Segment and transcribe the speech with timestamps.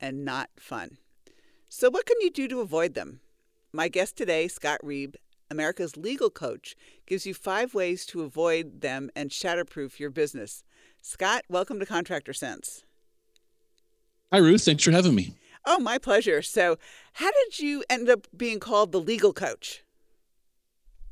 [0.00, 0.98] and not fun.
[1.68, 3.20] So, what can you do to avoid them?
[3.72, 5.16] My guest today, Scott Reib,
[5.50, 6.74] America's legal coach,
[7.06, 10.62] gives you five ways to avoid them and shatterproof your business.
[11.02, 12.84] Scott, welcome to Contractor Sense.
[14.32, 14.64] Hi, Ruth.
[14.64, 15.34] Thanks for having me.
[15.64, 16.42] Oh, my pleasure.
[16.42, 16.78] So,
[17.14, 19.84] how did you end up being called the legal coach?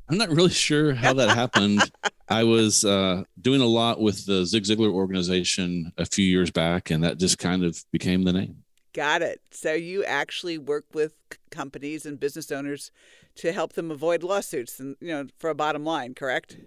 [0.09, 1.91] I'm not really sure how that happened.
[2.29, 6.89] I was uh, doing a lot with the Zig Ziglar organization a few years back,
[6.89, 8.63] and that just kind of became the name.
[8.93, 9.41] Got it.
[9.51, 11.13] So you actually work with
[11.51, 12.91] companies and business owners
[13.35, 16.57] to help them avoid lawsuits, and you know, for a bottom line, correct?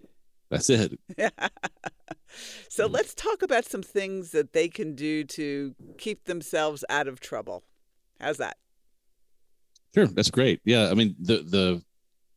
[0.50, 0.98] That's it.
[2.68, 2.92] so mm.
[2.92, 7.62] let's talk about some things that they can do to keep themselves out of trouble.
[8.20, 8.56] How's that?
[9.94, 10.60] Sure, that's great.
[10.64, 11.82] Yeah, I mean the the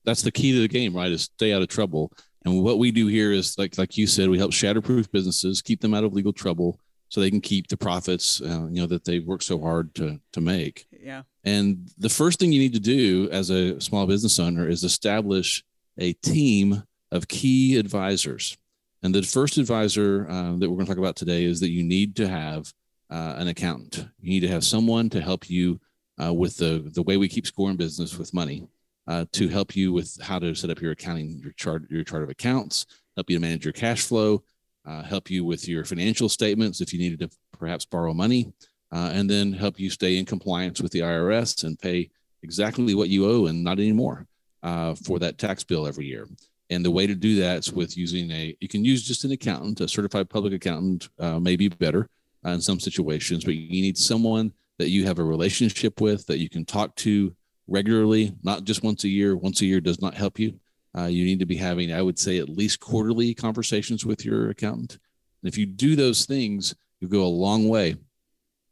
[0.06, 1.12] that's the key to the game, right?
[1.12, 2.12] Is stay out of trouble.
[2.46, 5.82] And what we do here is like like you said, we help shatterproof businesses, keep
[5.82, 6.80] them out of legal trouble,
[7.14, 10.20] so they can keep the profits uh, you know that they've worked so hard to
[10.32, 10.88] to make.
[10.92, 11.22] Yeah.
[11.44, 15.64] And the first thing you need to do as a small business owner is establish
[16.00, 18.58] a team of key advisors.
[19.04, 21.84] And the first advisor uh, that we're going to talk about today is that you
[21.84, 22.74] need to have
[23.12, 24.08] uh, an accountant.
[24.20, 25.80] You need to have someone to help you
[26.20, 28.68] uh, with the the way we keep score in business with money
[29.06, 32.24] uh, to help you with how to set up your accounting your chart your chart
[32.24, 34.44] of accounts help you to manage your cash flow
[34.86, 38.52] uh, help you with your financial statements if you needed to perhaps borrow money,
[38.92, 42.10] uh, and then help you stay in compliance with the IRS and pay
[42.44, 44.28] exactly what you owe and not anymore
[44.62, 46.28] uh, for that tax bill every year.
[46.70, 49.32] And the way to do that is with using a, you can use just an
[49.32, 52.10] accountant, a certified public accountant uh, may be better
[52.46, 56.40] uh, in some situations, but you need someone that you have a relationship with that
[56.40, 57.34] you can talk to
[57.68, 59.36] regularly, not just once a year.
[59.36, 60.60] Once a year does not help you.
[60.96, 64.50] Uh, you need to be having, I would say, at least quarterly conversations with your
[64.50, 65.00] accountant.
[65.42, 67.96] And if you do those things, you go a long way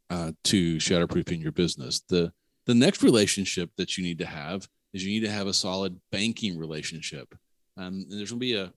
[0.09, 2.01] uh, to shatterproofing your business.
[2.07, 2.31] The
[2.65, 5.99] the next relationship that you need to have is you need to have a solid
[6.11, 7.33] banking relationship.
[7.75, 8.71] Um, and there's going to be a,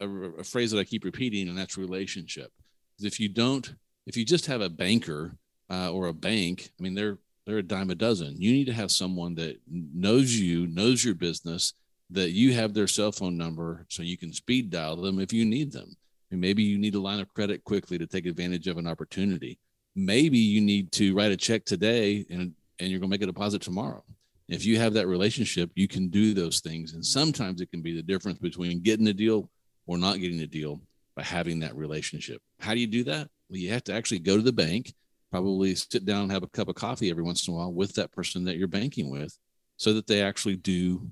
[0.00, 0.08] a,
[0.38, 2.50] a phrase that I keep repeating, and that's relationship.
[2.96, 3.74] Because if you don't,
[4.06, 5.36] if you just have a banker
[5.68, 8.40] uh, or a bank, I mean, they're they're a dime a dozen.
[8.40, 11.74] You need to have someone that knows you, knows your business,
[12.10, 15.44] that you have their cell phone number so you can speed dial them if you
[15.44, 15.96] need them.
[16.30, 19.58] And maybe you need a line of credit quickly to take advantage of an opportunity.
[19.96, 23.26] Maybe you need to write a check today and, and you're going to make a
[23.26, 24.04] deposit tomorrow.
[24.48, 26.94] If you have that relationship, you can do those things.
[26.94, 29.48] And sometimes it can be the difference between getting a deal
[29.86, 30.80] or not getting a deal
[31.14, 32.40] by having that relationship.
[32.58, 33.28] How do you do that?
[33.48, 34.94] Well, you have to actually go to the bank,
[35.30, 37.94] probably sit down and have a cup of coffee every once in a while with
[37.94, 39.36] that person that you're banking with
[39.76, 41.10] so that they actually do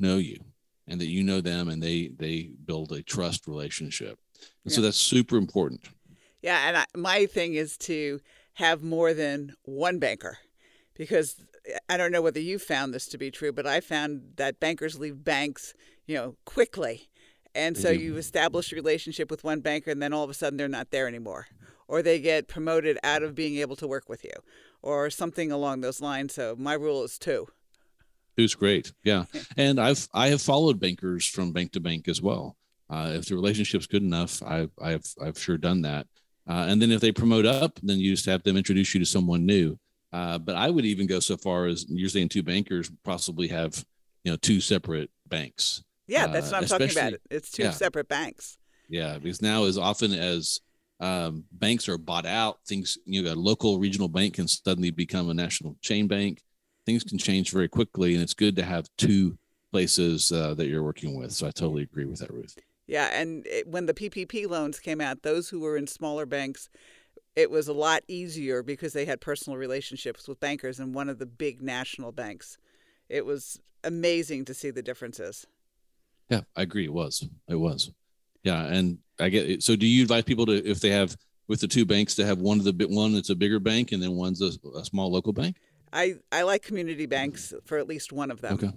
[0.00, 0.38] know you
[0.86, 4.18] and that you know them and they they build a trust relationship.
[4.64, 4.76] And yeah.
[4.76, 5.82] so that's super important.
[6.42, 8.20] Yeah and I, my thing is to
[8.54, 10.38] have more than one banker
[10.94, 11.36] because
[11.88, 14.98] i don't know whether you found this to be true but i found that bankers
[14.98, 15.72] leave banks
[16.10, 17.08] you know quickly.
[17.54, 18.02] And so mm-hmm.
[18.02, 20.90] you establish a relationship with one banker and then all of a sudden they're not
[20.90, 21.46] there anymore.
[21.88, 24.32] Or they get promoted out of being able to work with you
[24.82, 26.34] or something along those lines.
[26.34, 27.48] So my rule is two
[28.36, 29.24] Who's great, yeah.
[29.56, 32.56] And I've I have followed bankers from bank to bank as well.
[32.88, 36.06] Uh, if the relationship's good enough, I've I've I've sure done that.
[36.48, 39.06] Uh, and then if they promote up, then you just have them introduce you to
[39.06, 39.78] someone new.
[40.12, 43.84] Uh, but I would even go so far as you're saying two bankers possibly have
[44.24, 45.84] you know two separate banks.
[46.06, 47.14] Yeah, that's what I'm talking about.
[47.30, 47.70] It's two yeah.
[47.70, 48.58] separate banks.
[48.88, 50.60] Yeah, because now as often as
[50.98, 55.30] um, banks are bought out, things you know, a local regional bank can suddenly become
[55.30, 56.42] a national chain bank
[56.90, 59.38] things can change very quickly, and it's good to have two
[59.70, 61.32] places uh, that you're working with.
[61.32, 62.58] So I totally agree with that, Ruth.
[62.86, 66.68] Yeah, and it, when the PPP loans came out, those who were in smaller banks,
[67.36, 71.20] it was a lot easier because they had personal relationships with bankers and one of
[71.20, 72.58] the big national banks.
[73.08, 75.46] It was amazing to see the differences.
[76.28, 76.84] Yeah, I agree.
[76.84, 77.28] It was.
[77.48, 77.92] It was.
[78.42, 79.62] Yeah, and I get it.
[79.62, 81.16] So, do you advise people to, if they have
[81.46, 84.02] with the two banks, to have one of the one that's a bigger bank and
[84.02, 85.56] then one's a, a small local bank?
[85.92, 88.54] I, I like community banks for at least one of them.
[88.54, 88.70] Okay.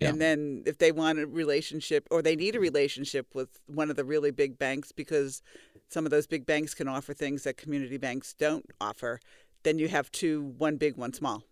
[0.00, 0.08] Yeah.
[0.10, 3.96] And then if they want a relationship or they need a relationship with one of
[3.96, 5.42] the really big banks because
[5.88, 9.20] some of those big banks can offer things that community banks don't offer,
[9.62, 11.42] then you have two, one big, one small.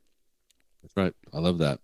[0.96, 1.14] Right.
[1.32, 1.80] I love that.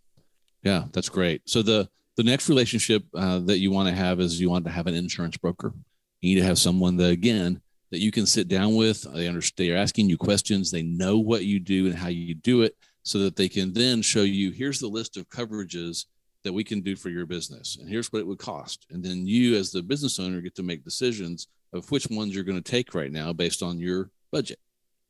[0.62, 1.48] Yeah, that's great.
[1.48, 4.72] So the the next relationship uh, that you want to have is you want to
[4.72, 5.72] have an insurance broker.
[6.20, 7.60] You need to have someone that again
[7.92, 9.02] that you can sit down with.
[9.14, 9.70] They understand.
[9.70, 10.70] They're asking you questions.
[10.70, 12.76] They know what you do and how you do it,
[13.08, 14.50] so that they can then show you.
[14.50, 16.06] Here's the list of coverages
[16.44, 18.86] that we can do for your business, and here's what it would cost.
[18.90, 22.44] And then you, as the business owner, get to make decisions of which ones you're
[22.44, 24.58] going to take right now based on your budget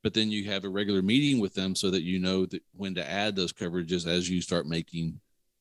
[0.02, 2.94] but then you have a regular meeting with them so that you know that when
[2.94, 5.20] to add those coverages as you start making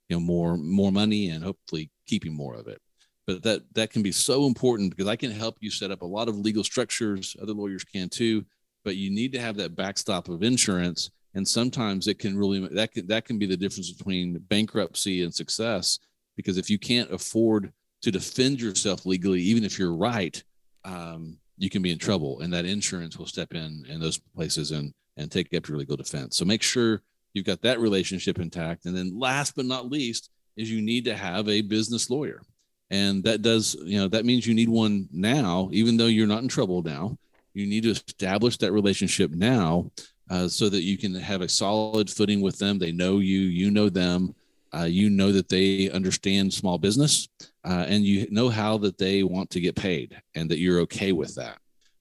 [0.10, 2.82] you know more more money and hopefully keeping more of it
[3.26, 6.06] but that that can be so important because i can help you set up a
[6.06, 8.46] lot of legal structures other lawyers can too
[8.84, 12.92] but you need to have that backstop of insurance and sometimes it can really that
[12.92, 16.00] can that can be the difference between bankruptcy and success
[16.36, 20.44] because if you can't afford to defend yourself legally even if you're right
[20.84, 24.72] um, you can be in trouble and that insurance will step in in those places
[24.72, 26.38] and and take up your legal defense.
[26.38, 27.02] So make sure
[27.34, 28.86] you've got that relationship intact.
[28.86, 32.42] And then last but not least is you need to have a business lawyer.
[32.90, 36.44] And that does you know that means you need one now even though you're not
[36.44, 37.18] in trouble now.
[37.54, 39.92] You need to establish that relationship now
[40.30, 42.80] uh, so that you can have a solid footing with them.
[42.80, 44.36] They know you you know them
[44.74, 47.30] uh, you know that they understand small business
[47.64, 51.12] uh, and you know how that they want to get paid and that you're okay
[51.12, 51.60] with that.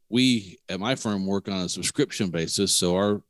[0.09, 3.23] We at my firm work on a subscription basis so our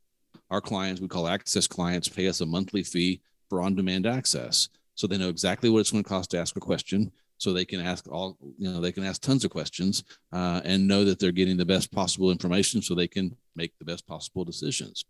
[0.49, 4.69] our clients we call access clients pay us a monthly fee for on-demand access.
[4.95, 7.65] So they know exactly what it's going to cost to ask a question so they
[7.65, 10.03] can ask all you know they can ask tons of questions
[10.33, 13.85] uh, and know that they're getting the best possible information so they can make the
[13.85, 15.05] best possible decisions.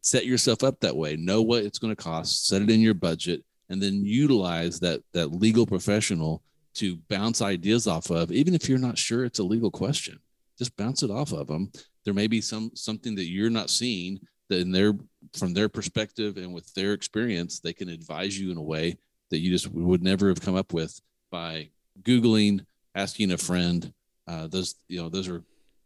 [0.00, 1.16] Set yourself up that way.
[1.16, 5.02] Know what it's going to cost set it in your budget and then utilize that
[5.12, 6.42] that legal professional
[6.74, 10.18] to bounce ideas off of even if you're not sure it's a legal question.
[10.58, 11.70] Just bounce it off of them.
[12.04, 14.94] There may be some something that you're not seeing that in their
[15.34, 18.96] from their perspective and with their experience they can advise you in a way
[19.30, 21.68] that you just would never have come up with by
[22.02, 22.64] googling
[22.94, 23.92] asking a friend
[24.26, 25.42] uh, those you know those are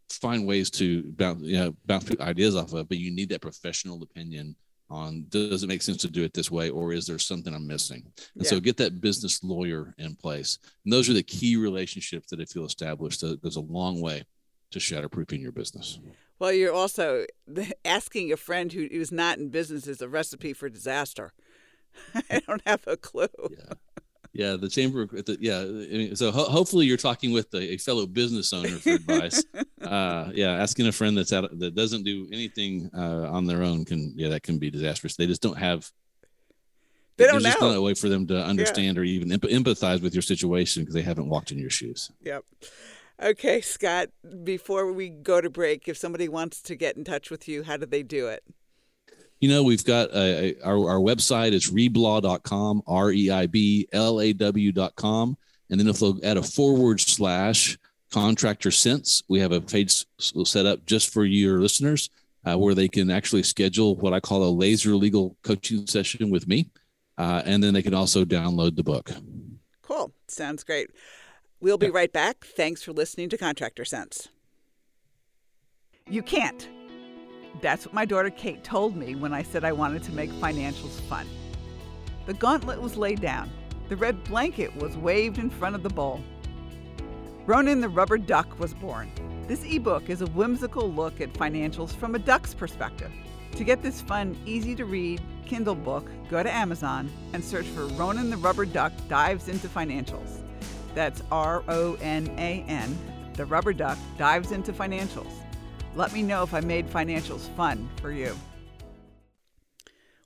[0.09, 4.01] fine ways to bounce you know bounce ideas off of but you need that professional
[4.03, 4.55] opinion
[4.89, 7.65] on does it make sense to do it this way or is there something i'm
[7.65, 8.03] missing?
[8.35, 8.49] And yeah.
[8.49, 10.59] so get that business lawyer in place.
[10.83, 14.23] And those are the key relationships that i feel established that goes a long way
[14.71, 15.99] to shatterproofing your business.
[16.37, 17.25] Well you're also
[17.85, 21.33] asking a friend who, who's not in business is a recipe for disaster.
[22.29, 23.27] I don't have a clue.
[23.49, 23.73] Yeah
[24.33, 25.05] yeah, the chamber.
[25.05, 29.43] The, yeah, so ho- hopefully you're talking with a, a fellow business owner for advice.
[29.81, 33.85] uh, yeah, asking a friend that's out that doesn't do anything uh, on their own
[33.85, 35.15] can yeah that can be disastrous.
[35.15, 35.89] They just don't have.
[37.17, 37.49] They don't There's know.
[37.51, 39.01] just not a way for them to understand yeah.
[39.01, 42.09] or even empathize with your situation because they haven't walked in your shoes.
[42.23, 42.43] Yep.
[43.21, 44.09] Okay, Scott.
[44.43, 47.77] Before we go to break, if somebody wants to get in touch with you, how
[47.77, 48.43] do they do it?
[49.43, 54.21] You know, we've got a, our, our website is reiblaw.com, R E I B L
[54.21, 55.37] A W.com.
[55.69, 57.77] And then if they'll add a forward slash
[58.09, 62.09] contractor sense, we have a page set up just for your listeners
[62.45, 66.47] uh, where they can actually schedule what I call a laser legal coaching session with
[66.47, 66.69] me.
[67.17, 69.11] Uh, and then they can also download the book.
[69.81, 70.13] Cool.
[70.29, 70.89] Sounds great.
[71.59, 72.45] We'll be right back.
[72.45, 74.29] Thanks for listening to Contractor Sense.
[76.09, 76.69] You can't
[77.61, 80.99] that's what my daughter Kate told me when I said I wanted to make financials
[81.01, 81.27] fun.
[82.25, 83.49] The gauntlet was laid down.
[83.89, 86.21] The red blanket was waved in front of the bowl.
[87.45, 89.11] Ronan the Rubber Duck was born.
[89.47, 93.11] This ebook is a whimsical look at financials from a duck's perspective.
[93.55, 97.85] To get this fun, easy to read Kindle book, go to Amazon and search for
[97.87, 100.39] Ronan the Rubber Duck Dives into Financials.
[100.95, 102.97] That's R O N A N.
[103.33, 105.42] The Rubber Duck Dives into Financials.
[105.95, 108.35] Let me know if I made financials fun for you.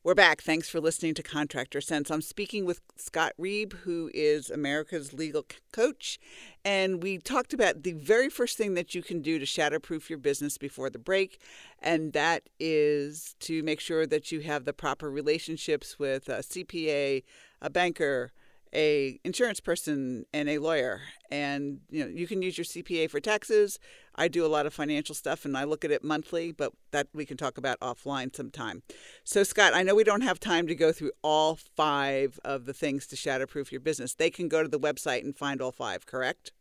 [0.01, 0.41] We're back.
[0.41, 2.09] Thanks for listening to Contractor Sense.
[2.09, 6.17] I'm speaking with Scott Reib, who is America's legal coach.
[6.63, 10.19] And we talked about the very first thing that you can do to shatterproof your
[10.19, 11.41] business before the break.
[11.79, 17.23] And that is to make sure that you have the proper relationships with a CPA,
[17.61, 18.31] a banker,
[18.73, 21.01] a insurance person and a lawyer.
[21.31, 23.79] And you know you can use your CPA for taxes.
[24.15, 27.07] I do a lot of financial stuff and I look at it monthly but that
[27.13, 28.83] we can talk about offline sometime.
[29.23, 32.73] So Scott I know we don't have time to go through all 5 of the
[32.73, 34.13] things to shatterproof your business.
[34.13, 36.51] They can go to the website and find all 5 correct?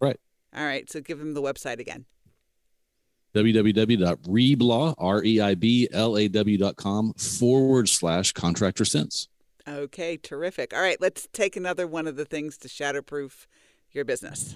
[0.00, 0.20] Right.
[0.54, 2.06] All right so give them the website again.
[4.96, 9.28] r-e-i-b-l-a-w.com forward slash contractor sense
[9.66, 10.74] Okay, terrific.
[10.74, 13.46] All right, let's take another one of the things to shatterproof
[13.92, 14.54] your business.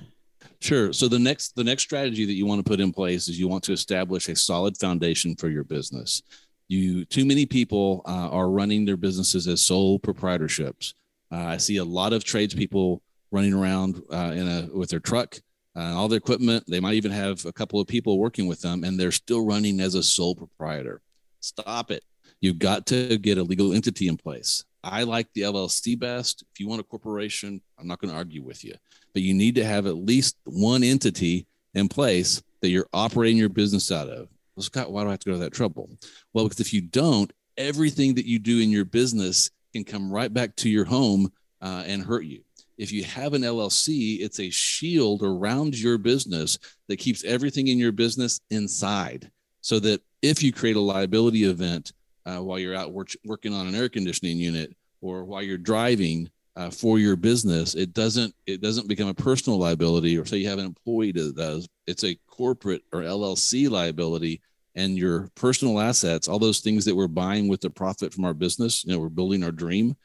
[0.61, 0.93] Sure.
[0.93, 3.49] So the next the next strategy that you want to put in place is you
[3.49, 6.23] want to establish a solid foundation for your business.
[6.69, 10.95] You too many people uh, are running their businesses as sole proprietorships.
[11.33, 15.41] Uh, I see a lot of tradespeople running around uh, in a with their truck,
[15.77, 16.65] uh, all their equipment.
[16.69, 19.81] They might even have a couple of people working with them, and they're still running
[19.81, 21.01] as a sole proprietor.
[21.41, 22.05] Stop it.
[22.41, 24.65] You've got to get a legal entity in place.
[24.83, 26.43] I like the LLC best.
[26.53, 28.75] If you want a corporation, I'm not going to argue with you,
[29.13, 33.49] but you need to have at least one entity in place that you're operating your
[33.49, 34.29] business out of.
[34.57, 35.91] Well, Scott, why do I have to go to that trouble?
[36.33, 40.33] Well, because if you don't, everything that you do in your business can come right
[40.33, 41.31] back to your home
[41.61, 42.43] uh, and hurt you.
[42.77, 47.79] If you have an LLC, it's a shield around your business that keeps everything in
[47.79, 49.31] your business inside
[49.61, 51.93] so that if you create a liability event
[52.29, 56.29] uh, while you're out work, working on an air conditioning unit or while you're driving
[56.57, 60.49] uh, for your business, it doesn't it doesn't become a personal liability or say you
[60.49, 61.67] have an employee that does.
[61.87, 64.43] It's a corporate or LLC liability
[64.75, 68.35] and your personal assets, all those things that we're buying with the profit from our
[68.35, 69.97] business, you know, we're building our dream,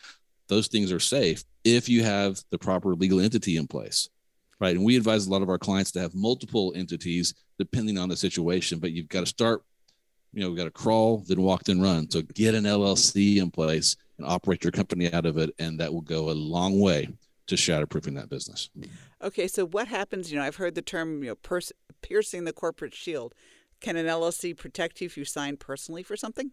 [0.47, 4.09] those things are safe if you have the proper legal entity in place.
[4.59, 4.75] Right.
[4.75, 8.15] And we advise a lot of our clients to have multiple entities depending on the
[8.15, 9.63] situation, but you've got to start,
[10.33, 12.09] you know, we've got to crawl, then walk, then run.
[12.09, 15.51] So get an LLC in place and operate your company out of it.
[15.59, 17.07] And that will go a long way
[17.47, 18.69] to shatterproofing that business.
[19.21, 19.47] Okay.
[19.47, 20.31] So what happens?
[20.31, 21.59] You know, I've heard the term, you know,
[22.01, 23.33] piercing the corporate shield.
[23.79, 26.51] Can an LLC protect you if you sign personally for something?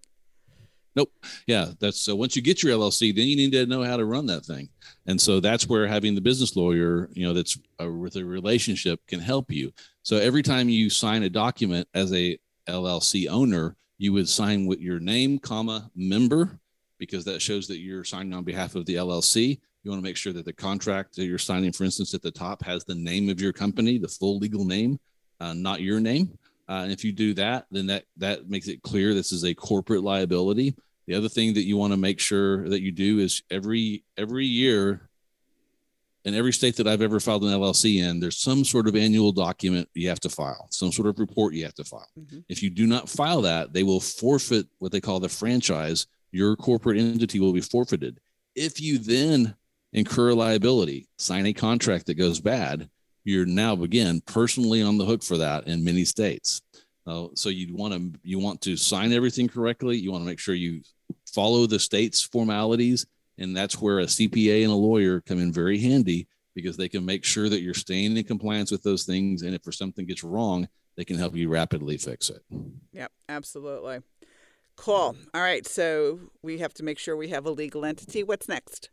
[0.96, 1.12] Nope.
[1.46, 2.16] Yeah, that's so.
[2.16, 4.68] Once you get your LLC, then you need to know how to run that thing,
[5.06, 9.06] and so that's where having the business lawyer, you know, that's a, with a relationship
[9.06, 9.72] can help you.
[10.02, 12.38] So every time you sign a document as a
[12.70, 16.58] LLC owner, you would sign with your name, comma member,
[16.98, 19.60] because that shows that you're signing on behalf of the LLC.
[19.82, 22.30] You want to make sure that the contract that you're signing, for instance, at the
[22.30, 24.98] top has the name of your company, the full legal name,
[25.40, 26.38] uh, not your name.
[26.68, 29.54] Uh, and if you do that, then that that makes it clear this is a
[29.54, 30.74] corporate liability.
[31.06, 34.46] The other thing that you want to make sure that you do is every every
[34.46, 35.09] year
[36.24, 39.32] in every state that I've ever filed an LLC in, there's some sort of annual
[39.32, 42.08] document you have to file, some sort of report you have to file.
[42.18, 42.40] Mm-hmm.
[42.48, 46.06] If you do not file that, they will forfeit what they call the franchise.
[46.30, 48.20] Your corporate entity will be forfeited.
[48.54, 49.54] If you then
[49.92, 52.88] incur a liability, sign a contract that goes bad,
[53.24, 56.62] you're now again personally on the hook for that in many states.
[57.06, 59.96] Uh, so you want to you want to sign everything correctly.
[59.96, 60.82] You want to make sure you
[61.26, 63.06] follow the state's formalities,
[63.38, 67.04] and that's where a CPA and a lawyer come in very handy because they can
[67.04, 69.42] make sure that you're staying in compliance with those things.
[69.42, 72.42] And if for something gets wrong, they can help you rapidly fix it.
[72.92, 74.00] Yep, absolutely.
[74.76, 75.16] Cool.
[75.34, 78.22] All right, so we have to make sure we have a legal entity.
[78.22, 78.90] What's next?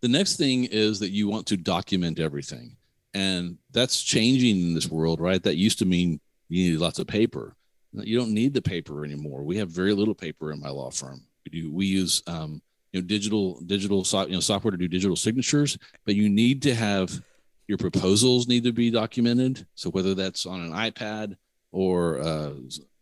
[0.00, 2.76] The next thing is that you want to document everything.
[3.12, 5.42] And that's changing in this world, right?
[5.42, 7.56] That used to mean you need lots of paper.
[7.92, 9.44] You don't need the paper anymore.
[9.44, 11.26] We have very little paper in my law firm.
[11.44, 14.88] We do, we use um, you know digital digital so, you know software to do
[14.88, 17.20] digital signatures, but you need to have
[17.66, 19.66] your proposals need to be documented.
[19.74, 21.36] So whether that's on an iPad
[21.72, 22.52] or uh,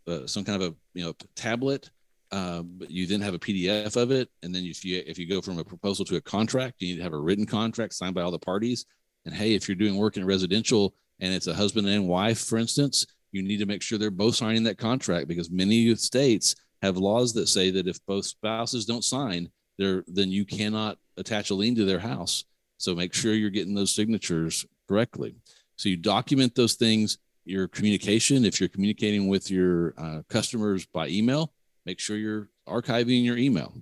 [0.07, 1.91] uh, some kind of a you know tablet,
[2.31, 5.29] uh, but you then have a PDF of it, and then if you if you
[5.29, 8.15] go from a proposal to a contract, you need to have a written contract signed
[8.15, 8.87] by all the parties.
[9.25, 12.59] And hey, if you're doing work in residential and it's a husband and wife, for
[12.59, 16.97] instance, you need to make sure they're both signing that contract because many states have
[16.97, 21.55] laws that say that if both spouses don't sign, there then you cannot attach a
[21.55, 22.45] lien to their house.
[22.79, 25.37] So make sure you're getting those signatures correctly.
[25.77, 27.19] So you document those things.
[27.45, 31.53] Your communication, if you're communicating with your uh, customers by email,
[31.87, 33.73] make sure you're archiving your email,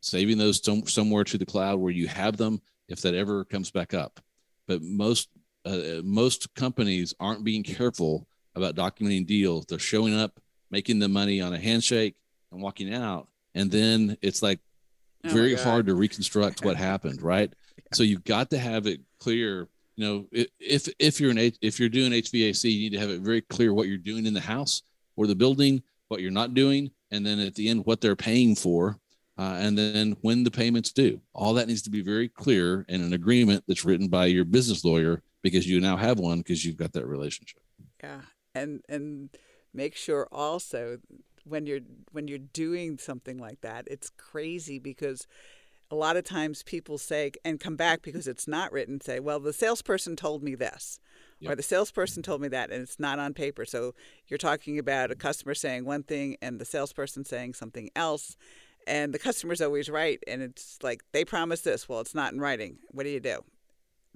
[0.00, 3.94] saving those somewhere to the cloud where you have them if that ever comes back
[3.94, 4.20] up.
[4.66, 5.28] But most
[5.64, 9.64] uh, most companies aren't being careful about documenting deals.
[9.66, 10.38] They're showing up,
[10.70, 12.16] making the money on a handshake,
[12.54, 14.60] and walking out, and then it's like
[15.24, 17.52] oh very hard to reconstruct what happened, right?
[17.76, 17.84] Yeah.
[17.92, 19.68] So you've got to have it clear.
[19.96, 23.20] You know, if if you're an if you're doing HVAC, you need to have it
[23.20, 24.82] very clear what you're doing in the house
[25.16, 28.54] or the building, what you're not doing, and then at the end what they're paying
[28.54, 28.98] for
[29.38, 33.02] uh, and then when the payments due all that needs to be very clear in
[33.02, 36.76] an agreement that's written by your business lawyer because you now have one because you've
[36.76, 37.62] got that relationship
[38.02, 38.20] yeah
[38.54, 39.30] and and
[39.72, 40.98] make sure also
[41.44, 41.80] when you're
[42.12, 45.26] when you're doing something like that it's crazy because
[45.90, 49.40] a lot of times people say and come back because it's not written say well
[49.40, 50.98] the salesperson told me this
[51.44, 51.52] Yep.
[51.52, 53.66] Or the salesperson told me that, and it's not on paper.
[53.66, 53.94] So
[54.28, 58.36] you're talking about a customer saying one thing and the salesperson saying something else,
[58.86, 60.22] and the customer's always right.
[60.26, 61.88] And it's like they promised this.
[61.88, 62.78] Well, it's not in writing.
[62.92, 63.40] What do you do?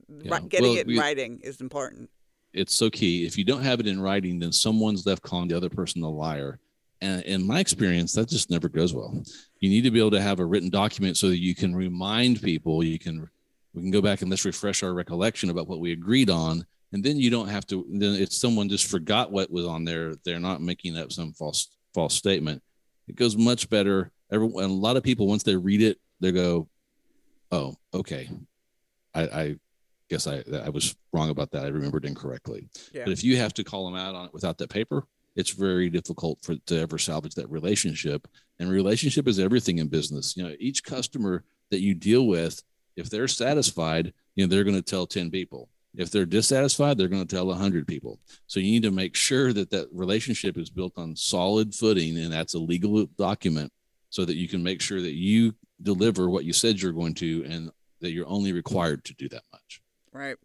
[0.08, 0.40] Yeah.
[0.40, 2.08] Getting well, it in we, writing is important.
[2.54, 3.26] It's so key.
[3.26, 6.08] If you don't have it in writing, then someone's left calling the other person a
[6.08, 6.60] liar.
[7.00, 9.22] And in my experience, that just never goes well.
[9.60, 12.42] You need to be able to have a written document so that you can remind
[12.42, 13.28] people, you can
[13.74, 16.66] we can go back and let's refresh our recollection about what we agreed on.
[16.92, 20.14] And then you don't have to then if someone just forgot what was on there,
[20.24, 22.62] they're not making up some false false statement.
[23.06, 24.10] It goes much better.
[24.32, 26.68] Everyone a lot of people once they read it, they go,
[27.52, 28.28] Oh, okay.
[29.14, 29.56] I, I
[30.10, 31.64] guess I I was wrong about that.
[31.64, 32.68] I remembered incorrectly.
[32.92, 33.04] Yeah.
[33.04, 35.06] But if you have to call them out on it without that paper,
[35.38, 38.26] it's very difficult for to ever salvage that relationship.
[38.58, 40.36] And relationship is everything in business.
[40.36, 42.60] You know, each customer that you deal with,
[42.96, 45.68] if they're satisfied, you know, they're going to tell 10 people.
[45.96, 48.18] If they're dissatisfied, they're going to tell 100 people.
[48.48, 52.32] So you need to make sure that that relationship is built on solid footing and
[52.32, 53.72] that's a legal document
[54.10, 57.44] so that you can make sure that you deliver what you said you're going to
[57.48, 59.82] and that you're only required to do that much.
[60.12, 60.36] Right.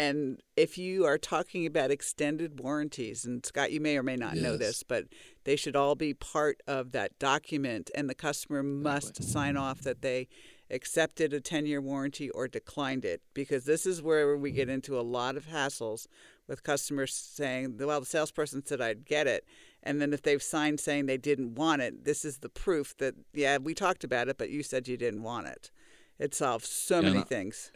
[0.00, 4.34] And if you are talking about extended warranties, and Scott, you may or may not
[4.34, 5.04] know this, but
[5.44, 10.00] they should all be part of that document, and the customer must sign off that
[10.00, 10.26] they
[10.70, 14.98] accepted a 10 year warranty or declined it, because this is where we get into
[14.98, 16.06] a lot of hassles
[16.48, 19.44] with customers saying, well, the salesperson said I'd get it.
[19.82, 23.14] And then if they've signed saying they didn't want it, this is the proof that,
[23.34, 25.70] yeah, we talked about it, but you said you didn't want it.
[26.18, 27.70] It solves so And many I- things.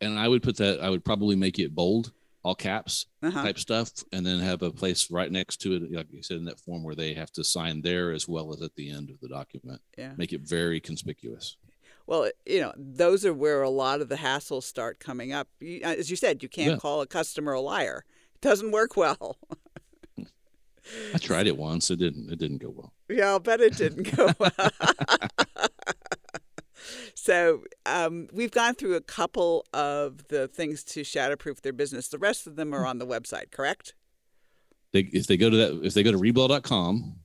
[0.00, 2.12] And I would put that, I would probably make it bold,
[2.42, 3.42] all caps Uh-huh.
[3.42, 6.44] type stuff, and then have a place right next to it, like you said in
[6.44, 9.18] that form where they have to sign there as well as at the end of
[9.20, 9.80] the document.
[9.96, 10.12] Yeah.
[10.16, 11.56] Make it very conspicuous.
[12.06, 15.48] Well, you know, those are where a lot of the hassles start coming up.
[15.82, 16.76] As you said, you can't Yeah.
[16.78, 18.04] call a customer a liar.
[18.36, 19.38] It doesn't work well.
[21.12, 21.90] I tried it once.
[21.90, 22.30] It didn't.
[22.30, 22.92] It didn't go well.
[23.08, 24.52] yeah, I'll bet it didn't go well.
[27.26, 32.06] So um, we've gone through a couple of the things to shatterproof their business.
[32.06, 33.94] The rest of them are on the website, correct?
[34.92, 37.16] They, if they go to that, if they go to reiblaw.com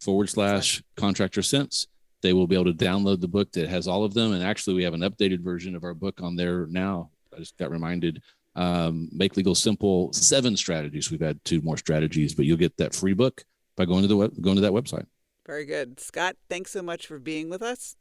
[0.00, 1.86] forward slash contractor sense,
[2.22, 4.32] they will be able to download the book that has all of them.
[4.32, 7.10] And actually, we have an updated version of our book on there now.
[7.36, 8.22] I just got reminded.
[8.56, 10.14] Um, Make legal simple.
[10.14, 11.10] Seven strategies.
[11.10, 13.44] We've had two more strategies, but you'll get that free book
[13.76, 15.04] by going to the web, going to that website.
[15.46, 16.00] Very good.
[16.00, 17.96] Scott, thanks so much for being with us.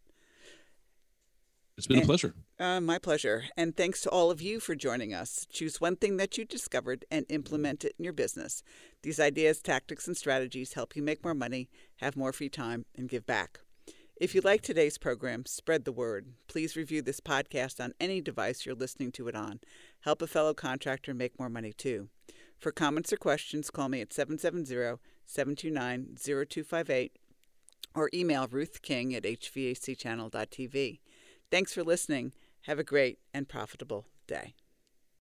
[1.78, 2.34] It's been a pleasure.
[2.60, 3.46] Uh, my pleasure.
[3.58, 5.48] And thanks to all of you for joining us.
[5.52, 8.62] Choose one thing that you discovered and implement it in your business.
[9.02, 13.10] These ideas, tactics, and strategies help you make more money, have more free time, and
[13.10, 13.62] give back.
[14.16, 16.28] If you like today's program, spread the word.
[16.48, 19.60] Please review this podcast on any device you're listening to it on.
[20.02, 22.10] Help a fellow contractor make more money too.
[22.60, 27.18] For comments or questions, call me at 770 729 0258
[27.96, 31.00] or email Ruth King at hvacchannel.tv.
[31.52, 32.32] Thanks for listening.
[32.62, 34.56] Have a great and profitable day.